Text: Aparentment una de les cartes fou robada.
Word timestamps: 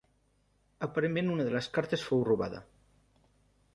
Aparentment 0.87 1.29
una 1.33 1.45
de 1.49 1.53
les 1.57 1.69
cartes 1.77 2.07
fou 2.07 2.25
robada. 2.31 2.63